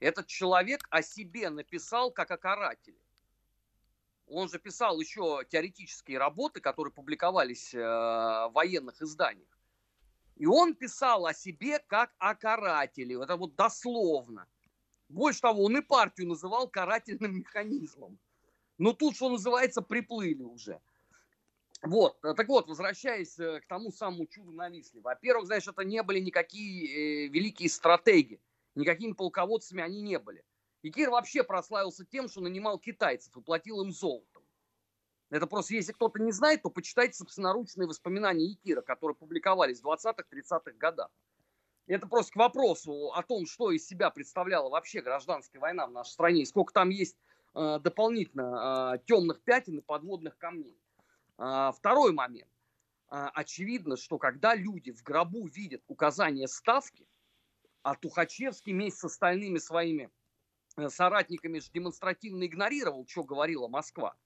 [0.00, 2.98] Этот человек о себе написал как о карателе.
[4.26, 9.56] Он же писал еще теоретические работы, которые публиковались э, в военных изданиях.
[10.34, 13.22] И он писал о себе как о карателе.
[13.22, 14.48] Это вот дословно.
[15.08, 18.18] Больше того, он и партию называл карательным механизмом.
[18.78, 20.80] Но тут, что называется, приплыли уже.
[21.84, 25.02] Вот, так вот, возвращаясь э, к тому самому чуду на Висле.
[25.02, 28.40] Во-первых, знаешь, это не были никакие э, великие стратеги.
[28.74, 30.42] Никакими полководцами они не были.
[30.80, 34.42] И Кир вообще прославился тем, что нанимал китайцев и платил им золотом.
[35.28, 40.72] Это просто, если кто-то не знает, то почитайте собственноручные воспоминания Якира, которые публиковались в 20-30-х
[40.78, 41.10] годах.
[41.86, 46.12] Это просто к вопросу о том, что из себя представляла вообще гражданская война в нашей
[46.12, 47.16] стране, и сколько там есть
[47.54, 50.78] э, дополнительно э, темных пятен и подводных камней.
[51.38, 52.50] Э, второй момент.
[53.10, 57.06] Э, очевидно, что когда люди в гробу видят указание ставки,
[57.82, 60.10] а Тухачевский вместе с остальными своими
[60.76, 64.16] Э, соратниками же демонстративно игнорировал, что говорила Москва.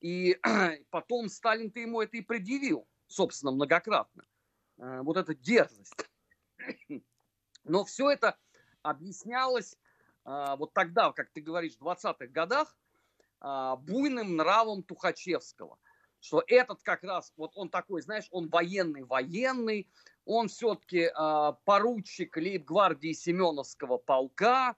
[0.00, 0.38] И
[0.90, 4.24] потом Сталин-то ему это и предъявил, собственно, многократно.
[4.78, 6.08] Э, вот эта дерзость.
[7.64, 8.38] Но все это
[8.82, 9.76] объяснялось
[10.24, 12.76] э, вот тогда, как ты говоришь, в 20-х годах,
[13.40, 15.76] буйным нравом Тухачевского.
[16.22, 19.86] Что этот как раз, вот он такой, знаешь, он военный-военный,
[20.24, 21.10] он все-таки
[21.64, 24.76] поручик лейб-гвардии Семеновского полка,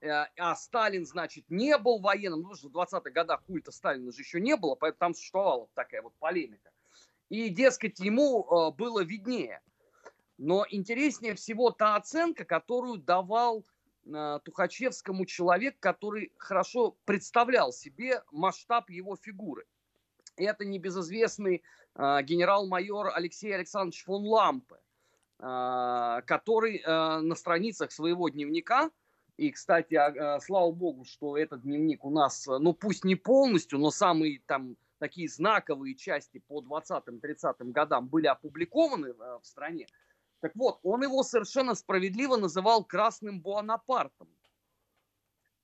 [0.00, 4.12] Э, а Сталин, значит, не был военным, ну, потому что в 20-х годах культа Сталина
[4.12, 6.70] же еще не было, поэтому там существовала такая вот полемика.
[7.28, 9.60] И, дескать, ему э, было виднее.
[10.38, 13.64] Но интереснее всего та оценка, которую давал
[14.06, 19.66] э, Тухачевскому человек, который хорошо представлял себе масштаб его фигуры.
[20.38, 21.62] Это небезызвестный
[21.96, 24.76] генерал-майор Алексей Александрович фон Лампе,
[25.38, 28.90] который на страницах своего дневника–
[29.38, 33.92] и, кстати, а, слава богу, что этот дневник у нас, ну пусть не полностью, но
[33.92, 39.86] самые там такие знаковые части по 20-30 годам были опубликованы в стране.
[40.40, 44.28] Так вот, он его совершенно справедливо называл красным Буанапартом.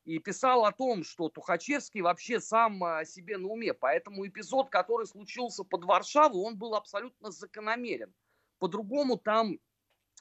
[0.04, 3.72] И писал о том, что Тухачевский вообще сам о себе на уме.
[3.72, 8.12] Поэтому эпизод, который случился под Варшавой, он был абсолютно закономерен.
[8.58, 9.58] По-другому там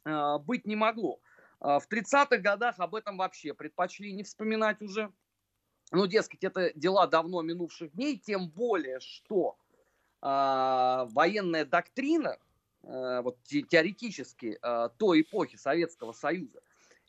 [0.06, 1.20] э, быть не могло.
[1.64, 5.12] А, в 30-х годах об этом вообще предпочли не вспоминать уже.
[5.92, 9.58] Ну, дескать, это дела давно минувших дней, тем более, что
[10.22, 10.26] э,
[11.12, 12.38] военная доктрина,
[12.84, 16.62] э, вот теоретически, э, той эпохи Советского Союза,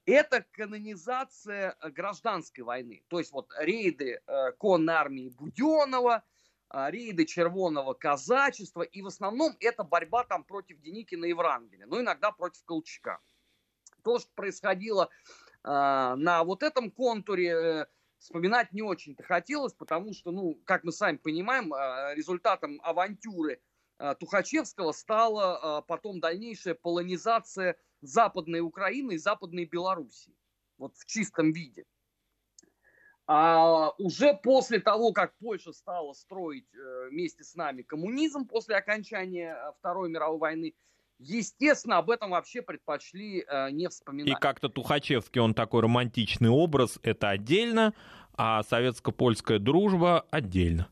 [0.06, 3.04] это канонизация гражданской войны.
[3.08, 6.22] То есть вот рейды э, конной армии Буденова,
[6.70, 12.00] э, рейды червоного казачества, и в основном это борьба там против Деникина и Врангеля, ну
[12.00, 13.20] иногда против Колчака
[14.04, 15.08] то, что происходило
[15.64, 17.86] э, на вот этом контуре, э,
[18.18, 23.60] вспоминать не очень-то хотелось, потому что, ну, как мы сами понимаем, э, результатом авантюры
[23.98, 30.34] э, Тухачевского стала э, потом дальнейшая полонизация Западной Украины и Западной Белоруссии.
[30.78, 31.84] Вот в чистом виде.
[33.26, 39.56] А уже после того, как Польша стала строить э, вместе с нами коммунизм после окончания
[39.78, 40.74] Второй мировой войны,
[41.18, 44.28] естественно, об этом вообще предпочли э, не вспоминать.
[44.28, 47.94] И как-то Тухачевский, он такой романтичный образ, это отдельно,
[48.34, 50.88] а советско-польская дружба отдельно.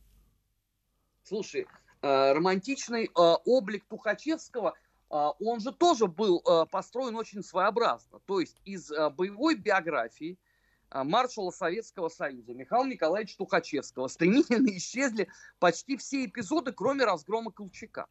[1.24, 1.66] Слушай,
[2.00, 3.08] э, романтичный э,
[3.44, 4.81] облик Тухачевского, э,
[5.12, 8.20] он же тоже был э, построен очень своеобразно.
[8.20, 10.38] То есть из э, боевой биографии
[10.90, 18.06] маршала Советского Союза Михаила Николаевича Тухачевского стремительно исчезли почти все эпизоды, кроме разгрома Колчака.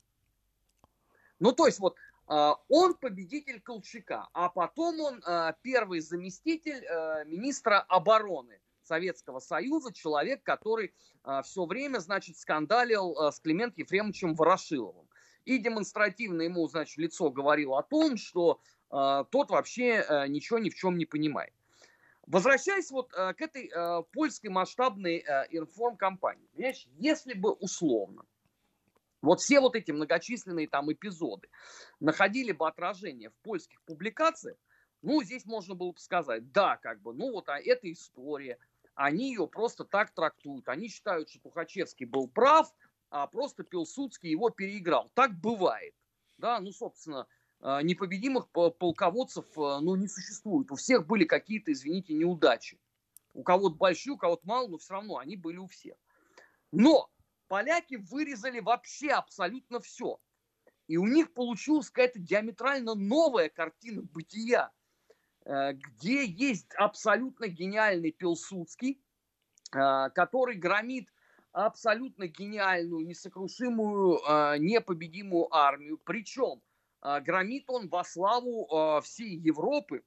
[1.39, 1.95] Ну, то есть вот
[2.27, 5.23] он победитель Колчака, а потом он
[5.61, 6.81] первый заместитель
[7.25, 10.93] министра обороны Советского Союза, человек, который
[11.43, 15.07] все время, значит, скандалил с Климент Ефремовичем Ворошиловым.
[15.45, 20.97] И демонстративно ему, значит, лицо говорило о том, что тот вообще ничего ни в чем
[20.97, 21.53] не понимает.
[22.27, 23.71] Возвращаясь вот к этой
[24.11, 28.25] польской масштабной информкомпании, понимаешь, если бы условно
[29.21, 31.49] вот все вот эти многочисленные там эпизоды
[31.99, 34.57] находили бы отражение в польских публикациях,
[35.01, 38.59] ну, здесь можно было бы сказать, да, как бы, ну, вот а эта история,
[38.93, 40.69] они ее просто так трактуют.
[40.69, 42.71] Они считают, что Тухачевский был прав,
[43.11, 45.11] а просто Пилсудский его переиграл.
[45.13, 45.93] Так бывает.
[46.37, 47.27] Да, ну, собственно,
[47.59, 50.71] э, непобедимых полководцев, э, ну, не существует.
[50.71, 52.79] У всех были какие-то, извините, неудачи.
[53.33, 55.95] У кого-то большие, у кого-то мало, но все равно они были у всех.
[56.71, 57.11] Но
[57.47, 60.19] поляки вырезали вообще абсолютно все.
[60.87, 64.71] И у них получилась какая-то диаметрально новая картина бытия,
[65.43, 69.03] э, где есть абсолютно гениальный Пилсудский,
[69.73, 71.09] э, который громит
[71.51, 75.97] абсолютно гениальную, несокрушимую, э, непобедимую армию.
[75.97, 76.61] Причем
[77.01, 80.03] громит он во славу всей Европы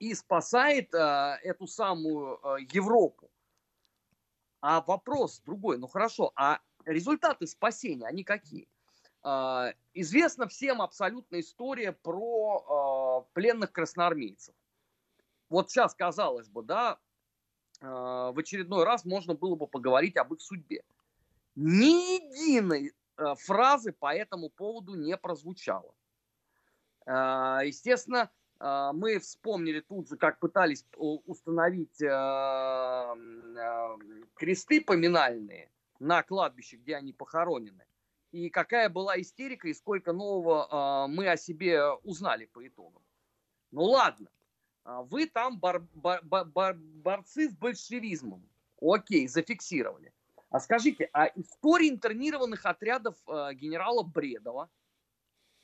[0.00, 2.40] и спасает эту самую
[2.72, 3.30] Европу.
[4.60, 8.66] А вопрос другой, ну хорошо, а результаты спасения, они какие?
[9.94, 14.56] Известна всем абсолютно история про пленных красноармейцев.
[15.48, 16.98] Вот сейчас, казалось бы, да,
[17.80, 20.82] в очередной раз можно было бы поговорить об их судьбе.
[21.54, 25.94] Ни единой фразы по этому поводу не прозвучало.
[27.06, 33.98] Естественно, а, мы вспомнили тут же, как пытались установить а, а,
[34.34, 37.84] кресты поминальные на кладбище, где они похоронены.
[38.32, 43.02] И какая была истерика, и сколько нового мы о себе узнали по итогам.
[43.70, 44.28] Ну ладно,
[45.08, 48.48] вы там бар, бар, бар, борцы с большевизмом.
[48.80, 50.12] Окей, зафиксировали.
[50.50, 54.70] А скажите, а история интернированных отрядов генерала Бредова–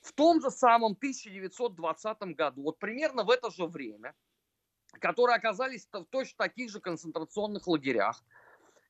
[0.03, 4.13] в том же самом 1920 году, вот примерно в это же время,
[4.99, 8.21] которые оказались в точно таких же концентрационных лагерях,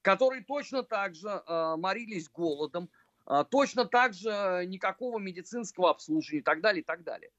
[0.02, 2.90] которые точно так же э, морились голодом,
[3.28, 7.32] э, точно так же никакого медицинского обслуживания и так далее, и так далее.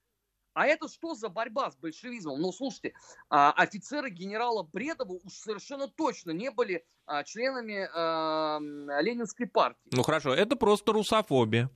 [0.55, 2.41] А это что за борьба с большевизмом?
[2.41, 2.93] Ну, слушайте, э,
[3.29, 9.91] офицеры генерала Бредова уж совершенно точно не были э, членами э, Ленинской партии.
[9.91, 11.69] Ну хорошо, это просто русофобия.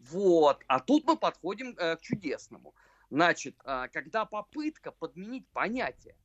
[0.00, 0.62] Вот.
[0.66, 2.74] А тут мы подходим э, к чудесному.
[3.08, 6.16] Значит, э, когда попытка подменить понятие,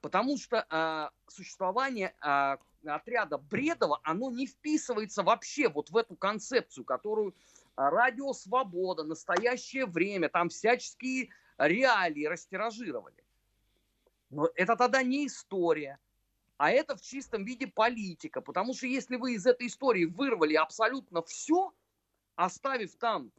[0.00, 2.14] потому что существование
[2.84, 7.34] отряда Бредова, оно не вписывается вообще вот в эту концепцию, которую
[7.76, 13.24] радио «Свобода», настоящее время, там всяческие реалии растиражировали.
[14.30, 15.98] Но это тогда не история,
[16.56, 21.22] а это в чистом виде политика, потому что если вы из этой истории вырвали абсолютно
[21.22, 21.72] все–
[22.36, 23.30] оставив там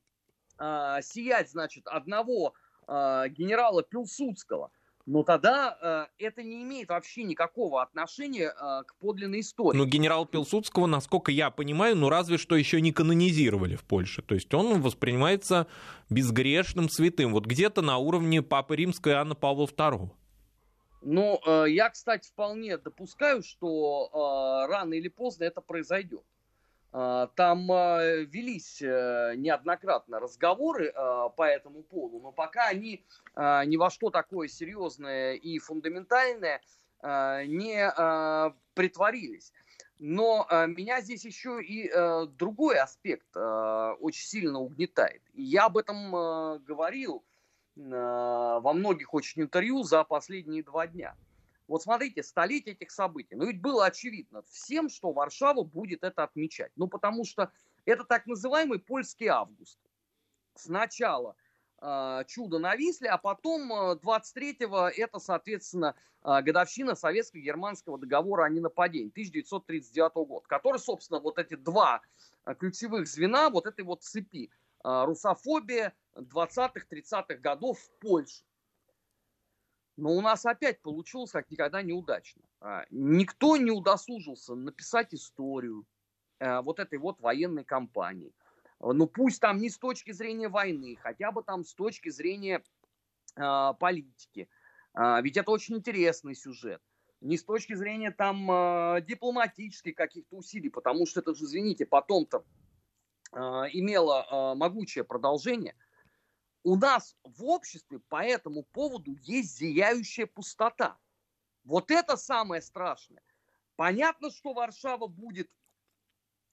[0.57, 2.53] э, сиять, значит, одного
[2.87, 4.71] э, генерала Пилсудского,
[5.05, 9.77] но тогда э, это не имеет вообще никакого отношения э, к подлинной истории.
[9.77, 14.21] Но генерал Пилсудского, насколько я понимаю, ну разве что еще не канонизировали в Польше.
[14.21, 15.67] То есть он воспринимается
[16.09, 17.33] безгрешным святым.
[17.33, 20.09] Вот где-то на уровне Папы Римской Анны Павла II.
[21.01, 26.23] Ну, э, я, кстати, вполне допускаю, что э, рано или поздно это произойдет.
[26.97, 33.05] А, там а, велись э, неоднократно разговоры а, по этому поводу, но пока они
[33.35, 36.61] ни во что такое серьезное и фундаментальное
[37.03, 37.91] не
[38.73, 39.51] притворились.
[39.99, 45.21] Но меня здесь еще и э, другой аспект очень сильно угнетает.
[45.33, 46.11] Я об этом
[46.63, 47.25] говорил
[47.75, 51.13] во многих очень интервью за последние два дня.
[51.67, 53.35] Вот смотрите, столетие этих событий.
[53.35, 56.71] Ну ведь было очевидно всем, что Варшава будет это отмечать.
[56.75, 57.51] Ну потому что
[57.85, 59.79] это так называемый польский август.
[60.53, 61.35] Сначала
[61.81, 69.09] э, чудо на Висле, а потом 23-го это, соответственно, э, годовщина советско-германского договора о ненападении
[69.09, 72.01] 1939 год, который, собственно, вот эти два
[72.59, 74.51] ключевых звена вот этой вот цепи
[74.83, 78.43] русофобия 20-30-х годов в Польше.
[79.97, 82.41] Но у нас опять получилось как никогда неудачно.
[82.59, 85.85] А, никто не удосужился написать историю
[86.39, 88.33] а, вот этой вот военной кампании.
[88.81, 92.61] Ну пусть там не с точки зрения войны, хотя бы там с точки зрения
[93.35, 94.49] политики.
[94.93, 96.81] Ведь это очень интересный сюжет.
[97.21, 98.45] Не с точки зрения там
[99.05, 102.45] дипломатических каких-то усилий, потому что это же, извините, потом-то
[103.33, 105.75] имело могучее продолжение–
[106.65, 110.97] у нас в обществе по этому поводу есть зияющая пустота.
[111.63, 113.21] Вот это самое страшное.
[113.75, 115.47] Понятно, что Варшава будет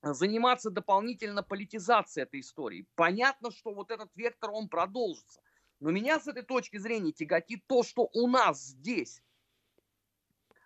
[0.03, 2.87] заниматься дополнительно политизацией этой истории.
[2.95, 5.41] Понятно, что вот этот вектор, он продолжится.
[5.81, 9.23] Но меня с этой точки зрения тяготит то, что у нас здесь.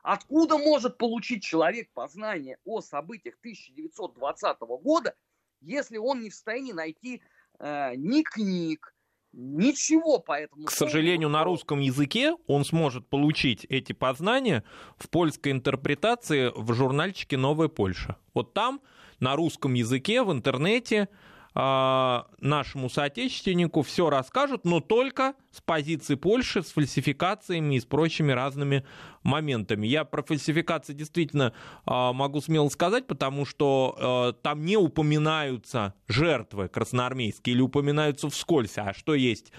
[0.03, 5.15] Откуда может получить человек познание о событиях 1920 года,
[5.61, 7.23] если он не в состоянии найти
[7.61, 8.96] э, ни книг,
[9.39, 10.65] Ничего по этому.
[10.65, 14.65] К сожалению, на русском языке он сможет получить эти познания
[14.97, 18.17] в польской интерпретации в журнальчике «Новая Польша».
[18.33, 18.81] Вот там
[19.21, 21.11] на русском языке в интернете
[21.57, 28.85] нашему соотечественнику все расскажут, но только с позиции Польши, с фальсификациями и с прочими разными
[29.23, 29.87] моментами.
[29.87, 31.55] Я про фальсификации действительно
[31.87, 38.77] а, могу смело сказать, потому что а, там не упоминаются жертвы красноармейские или упоминаются вскользь.
[38.77, 39.51] А что есть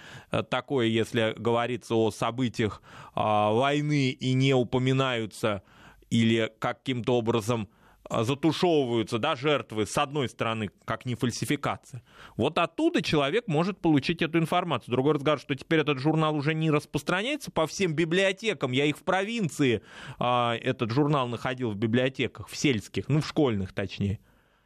[0.52, 2.84] такое, если говорится о событиях
[3.16, 5.64] войны и не упоминаются
[6.10, 7.77] или каким-то образом а,
[8.10, 12.04] затушевываются, да, жертвы, с одной стороны, как не фальсификация.
[12.36, 14.92] Вот оттуда человек может получить эту информацию.
[14.92, 18.72] Другой разговор, что теперь этот журнал уже не распространяется по всем библиотекам.
[18.72, 19.82] Я их в провинции,
[20.20, 24.20] а, этот журнал находил в библиотеках, в сельских, ну, в школьных точнее.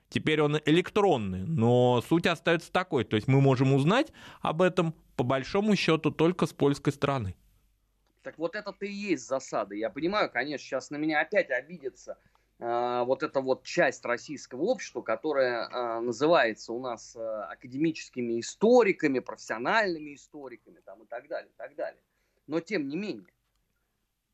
[0.09, 3.05] Теперь он электронный, но суть остается такой.
[3.05, 4.11] То есть мы можем узнать
[4.41, 7.35] об этом, по большому счету, только с польской стороны.
[8.21, 9.73] Так вот это-то и есть засада.
[9.73, 15.01] Я понимаю, конечно, сейчас на меня опять обидятся– а, вот эта вот часть российского общества,
[15.01, 21.57] которая а, называется у нас а, академическими историками, профессиональными историками там, и так далее, и
[21.57, 21.99] так далее.
[22.45, 23.33] Но тем не менее,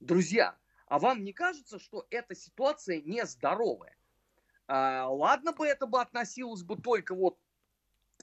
[0.01, 0.57] друзья,
[0.87, 3.95] а вам не кажется, что эта ситуация нездоровая?
[4.67, 7.37] Ладно бы это бы относилось бы только вот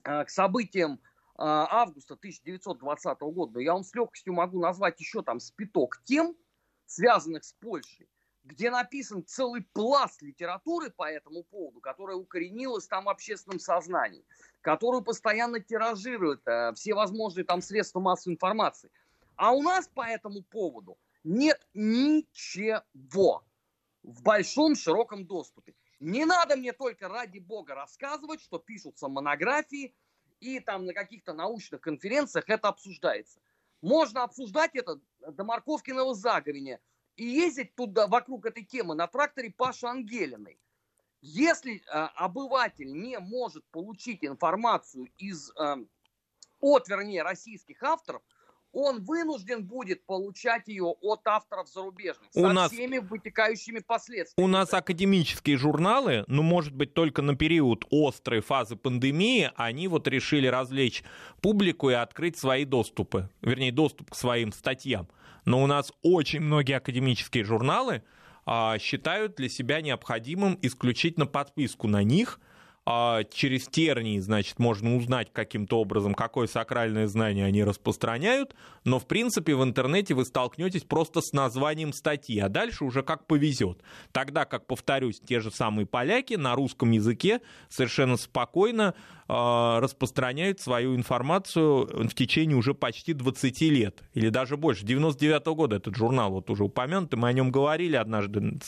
[0.02, 1.00] к событиям
[1.36, 6.36] августа 1920 года, но я вам с легкостью могу назвать еще там спиток тем,
[6.84, 8.08] связанных с Польшей,
[8.44, 14.24] где написан целый пласт литературы по этому поводу, которая укоренилась там в общественном сознании,
[14.60, 18.90] которую постоянно тиражируют э, все возможные там средства массовой информации.
[19.36, 23.42] А у нас по этому поводу нет ничего
[24.02, 25.74] в большом широком доступе.
[25.98, 29.94] Не надо мне только ради бога рассказывать, что пишутся монографии,
[30.40, 33.40] и там на каких-то научных конференциях это обсуждается.
[33.80, 36.78] Можно обсуждать это до морковкиного заговения–
[37.16, 40.58] и ездить туда вокруг этой темы на тракторе Паши Ангелиной.
[41.20, 41.80] Если э,
[42.16, 45.76] обыватель не может получить информацию из, э,
[46.60, 48.22] от, вернее, российских авторов,
[48.74, 54.44] он вынужден будет получать ее от авторов зарубежных у со нас, всеми вытекающими последствиями.
[54.44, 60.08] У нас академические журналы, ну, может быть, только на период острой фазы пандемии, они вот
[60.08, 61.04] решили развлечь
[61.40, 65.08] публику и открыть свои доступы, вернее, доступ к своим статьям
[65.44, 68.02] но у нас очень многие академические журналы
[68.46, 72.40] а, считают для себя необходимым исключительно подписку на них–
[72.86, 78.54] через тернии, значит, можно узнать каким-то образом, какое сакральное знание они распространяют,
[78.84, 83.26] но, в принципе, в интернете вы столкнетесь просто с названием статьи, а дальше уже как
[83.26, 83.82] повезет.
[84.12, 88.94] Тогда, как, повторюсь, те же самые поляки на русском языке совершенно спокойно
[89.28, 94.84] э, распространяют свою информацию в течение уже почти 20 лет, или даже больше.
[94.84, 98.58] 99 -го года этот журнал вот уже упомянутый, мы о нем говорили однажды,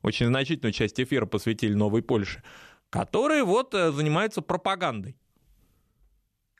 [0.00, 2.42] очень значительную часть эфира посвятили Новой Польше
[2.90, 5.16] которые вот э, занимаются пропагандой.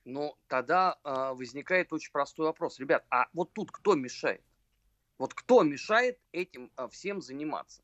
[0.04, 2.78] Ну, тогда э, возникает очень простой вопрос.
[2.78, 4.42] Ребят, а вот тут кто мешает?
[5.18, 7.82] Вот кто мешает этим э, всем заниматься?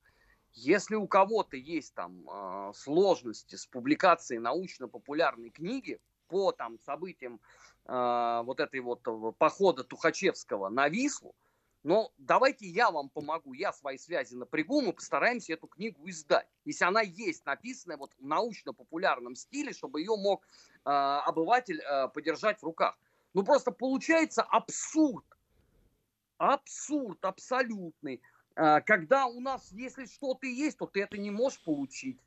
[0.54, 7.40] Если у кого-то есть там э, сложности с публикацией научно-популярной книги по там событиям
[7.86, 11.34] э, вот этой вот э, похода Тухачевского на Вислу,
[11.84, 16.48] но давайте я вам помогу, я свои связи напрягу, мы постараемся эту книгу издать.
[16.64, 22.58] Если она есть написанная вот в научно-популярном стиле, чтобы ее мог э, обыватель э, подержать
[22.60, 22.98] в руках.
[23.34, 25.26] Ну просто получается абсурд.
[26.38, 28.22] Абсурд абсолютный.
[28.56, 32.18] Э, когда у нас, если что-то есть, то ты это не можешь получить.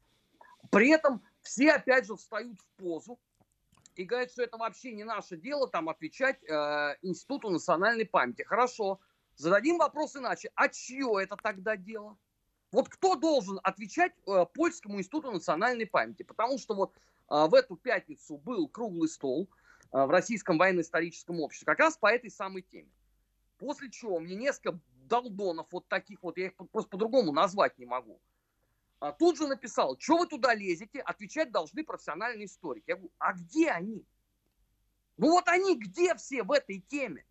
[0.70, 3.20] При этом все опять же встают в позу
[3.96, 8.44] и говорит, что это вообще не наше дело там отвечать э, Институту национальной памяти.
[8.44, 9.00] Хорошо,
[9.38, 10.52] зададим вопрос иначе.
[10.56, 12.18] А чье это тогда дело?
[12.72, 16.24] Вот кто должен отвечать э, Польскому институту национальной памяти?
[16.24, 19.50] Потому что вот э, в эту пятницу был круглый стол
[19.94, 22.92] э, в Российском военно-историческом обществе как раз по этой самой теме.
[23.58, 28.20] После чего мне несколько долдонов вот таких вот, я их просто по-другому назвать не могу,
[29.00, 32.86] а тут же написал, что вы туда лезете, отвечать должны профессиональные историки.
[32.88, 34.06] Я говорю, а где они?
[35.18, 37.26] Ну вот они где все в этой теме?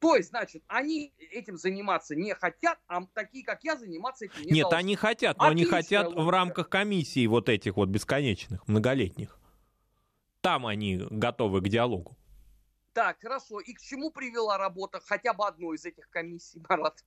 [0.00, 4.52] То есть, значит, они этим заниматься не хотят, а такие, как я, заниматься этим не
[4.52, 4.76] Нет, должны.
[4.78, 6.30] они хотят, но они Отличная хотят в логика.
[6.30, 9.38] рамках комиссий вот этих вот бесконечных, многолетних.
[10.40, 12.16] Там они готовы к диалогу.
[12.92, 13.60] Так, хорошо.
[13.60, 17.04] И к чему привела работа хотя бы одной из этих комиссий, Марат?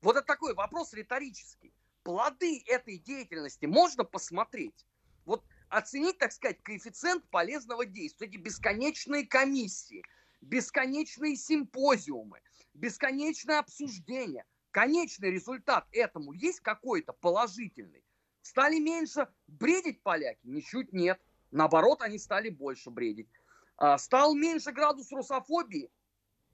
[0.00, 1.72] Вот это такой вопрос риторический.
[2.02, 4.86] Плоды этой деятельности можно посмотреть.
[5.24, 8.26] Вот оценить, так сказать, коэффициент полезного действия.
[8.26, 10.02] Эти бесконечные комиссии,
[10.44, 12.40] бесконечные симпозиумы,
[12.74, 14.44] бесконечное обсуждение.
[14.70, 18.04] Конечный результат этому есть какой-то положительный.
[18.42, 20.40] Стали меньше бредить поляки?
[20.42, 21.20] Ничуть нет.
[21.50, 23.28] Наоборот, они стали больше бредить.
[23.76, 25.90] А, Стал меньше градус русофобии?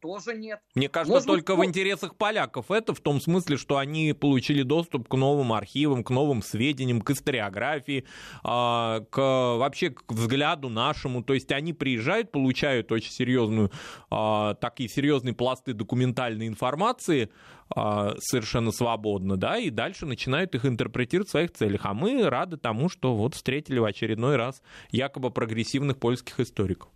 [0.01, 0.61] Тоже нет.
[0.75, 4.15] Мне кажется, Может быть, только в ну- интересах поляков это в том смысле, что они
[4.15, 8.07] получили доступ к новым архивам, к новым сведениям, к историографии,
[8.43, 11.23] а, к вообще к взгляду нашему.
[11.23, 13.71] То есть они приезжают, получают очень серьезную,
[14.11, 17.31] а, такие серьезные пласты документальной информации
[17.77, 21.83] а, совершенно свободно, да, и дальше начинают их интерпретировать в своих целях.
[21.85, 26.91] А мы рады тому, что вот встретили в очередной раз якобы прогрессивных польских историков.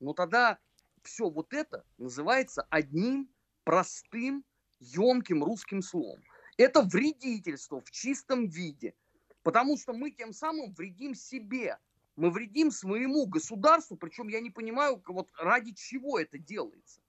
[0.00, 0.58] Ну тогда
[1.06, 3.28] все вот это называется одним
[3.64, 4.44] простым,
[4.80, 6.22] емким русским словом.
[6.58, 8.94] Это вредительство в чистом виде.
[9.42, 11.78] Потому что мы тем самым вредим себе.
[12.16, 17.00] Мы вредим своему государству, причем я не понимаю, вот ради чего это делается.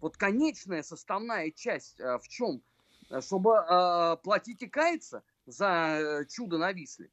[0.00, 2.62] Вот конечная составная часть э, в чем?
[3.10, 7.10] Э, Чтобы э, платить и каяться за э, чудо на Висле.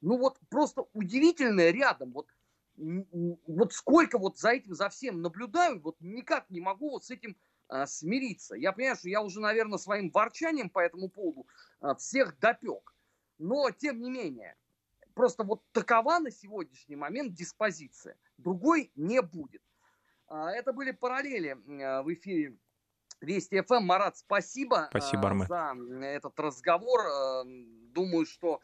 [0.00, 2.12] Ну вот просто удивительное рядом.
[2.12, 2.28] Вот
[2.76, 7.36] вот сколько вот за этим, за всем наблюдаю, вот никак не могу вот с этим
[7.68, 8.54] а, смириться.
[8.54, 11.46] Я понимаю, что я уже, наверное, своим ворчанием по этому поводу
[11.80, 12.94] а, всех допек.
[13.38, 14.56] Но, тем не менее,
[15.14, 18.16] просто вот такова на сегодняшний момент диспозиция.
[18.38, 19.62] Другой не будет.
[20.26, 22.56] А, это были параллели а, в эфире
[23.20, 23.84] Вести ФМ.
[23.84, 25.46] Марат, спасибо, Спасибо, а, Армен.
[25.46, 27.00] за этот разговор.
[27.06, 27.44] А,
[27.94, 28.60] Думаю, что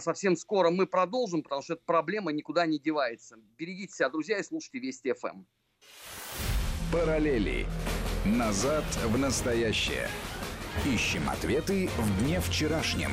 [0.00, 3.36] совсем скоро мы продолжим, потому что эта проблема никуда не девается.
[3.56, 5.44] Берегите себя, друзья, и слушайте Вести ФМ.
[6.92, 7.66] Параллели.
[8.24, 10.08] Назад в настоящее.
[10.86, 13.10] Ищем ответы в дне вчерашнем.